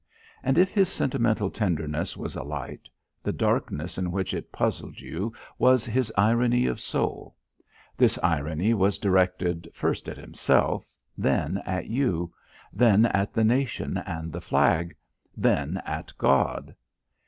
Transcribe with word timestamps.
And 0.41 0.57
if 0.57 0.71
his 0.71 0.89
sentimental 0.89 1.51
tenderness 1.51 2.17
was 2.17 2.35
a 2.35 2.41
light, 2.41 2.89
the 3.21 3.31
darkness 3.31 3.99
in 3.99 4.11
which 4.11 4.33
it 4.33 4.51
puzzled 4.51 4.99
you 4.99 5.31
was 5.59 5.85
his 5.85 6.11
irony 6.17 6.65
of 6.65 6.79
soul. 6.81 7.35
This 7.97 8.17
irony 8.23 8.73
was 8.73 8.97
directed 8.97 9.69
first 9.75 10.09
at 10.09 10.17
himself; 10.17 10.87
then 11.19 11.61
at 11.67 11.85
you; 11.85 12.33
then 12.73 13.05
at 13.05 13.31
the 13.31 13.43
nation 13.43 13.97
and 13.99 14.33
the 14.33 14.41
flag; 14.41 14.95
then 15.37 15.79
at 15.85 16.11
God. 16.17 16.73